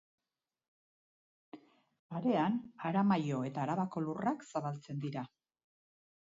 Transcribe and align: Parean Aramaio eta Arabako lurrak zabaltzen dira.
Parean 2.15 2.57
Aramaio 2.91 3.45
eta 3.53 3.63
Arabako 3.67 4.05
lurrak 4.09 4.51
zabaltzen 4.55 5.07
dira. 5.09 5.29